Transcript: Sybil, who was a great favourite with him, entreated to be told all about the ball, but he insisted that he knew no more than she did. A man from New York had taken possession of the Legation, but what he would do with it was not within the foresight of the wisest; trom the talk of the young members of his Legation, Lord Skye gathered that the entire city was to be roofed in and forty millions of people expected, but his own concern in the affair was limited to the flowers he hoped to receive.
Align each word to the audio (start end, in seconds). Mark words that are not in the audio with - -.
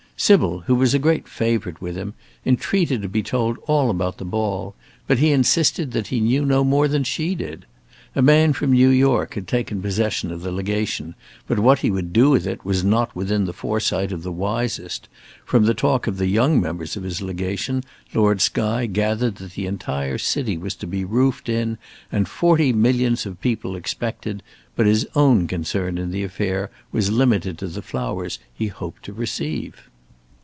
Sybil, 0.17 0.59
who 0.67 0.75
was 0.75 0.93
a 0.93 0.99
great 0.99 1.27
favourite 1.27 1.81
with 1.81 1.95
him, 1.95 2.13
entreated 2.45 3.01
to 3.01 3.09
be 3.09 3.23
told 3.23 3.57
all 3.65 3.89
about 3.89 4.19
the 4.19 4.23
ball, 4.25 4.75
but 5.07 5.17
he 5.17 5.31
insisted 5.31 5.93
that 5.93 6.07
he 6.09 6.19
knew 6.19 6.45
no 6.45 6.63
more 6.63 6.87
than 6.87 7.03
she 7.03 7.33
did. 7.33 7.65
A 8.15 8.21
man 8.21 8.53
from 8.53 8.69
New 8.71 8.89
York 8.89 9.33
had 9.33 9.47
taken 9.47 9.81
possession 9.81 10.29
of 10.29 10.43
the 10.43 10.51
Legation, 10.51 11.15
but 11.47 11.57
what 11.57 11.79
he 11.79 11.89
would 11.89 12.13
do 12.13 12.29
with 12.29 12.45
it 12.45 12.63
was 12.63 12.83
not 12.83 13.15
within 13.15 13.45
the 13.45 13.51
foresight 13.51 14.11
of 14.11 14.21
the 14.21 14.31
wisest; 14.31 15.09
trom 15.47 15.65
the 15.65 15.73
talk 15.73 16.05
of 16.05 16.17
the 16.17 16.27
young 16.27 16.61
members 16.61 16.95
of 16.95 17.01
his 17.01 17.23
Legation, 17.23 17.83
Lord 18.13 18.41
Skye 18.41 18.85
gathered 18.85 19.37
that 19.37 19.53
the 19.53 19.65
entire 19.65 20.19
city 20.19 20.55
was 20.55 20.75
to 20.75 20.85
be 20.85 21.03
roofed 21.03 21.49
in 21.49 21.79
and 22.11 22.27
forty 22.29 22.71
millions 22.71 23.25
of 23.25 23.41
people 23.41 23.75
expected, 23.75 24.43
but 24.75 24.85
his 24.85 25.07
own 25.15 25.47
concern 25.47 25.97
in 25.97 26.11
the 26.11 26.23
affair 26.23 26.69
was 26.91 27.09
limited 27.09 27.57
to 27.57 27.67
the 27.67 27.81
flowers 27.81 28.37
he 28.53 28.67
hoped 28.67 29.01
to 29.05 29.13
receive. 29.13 29.87